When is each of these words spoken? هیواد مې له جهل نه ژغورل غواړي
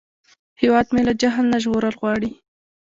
هیواد 0.61 0.87
مې 0.93 1.01
له 1.07 1.13
جهل 1.21 1.45
نه 1.53 1.57
ژغورل 1.63 1.95
غواړي 2.01 2.29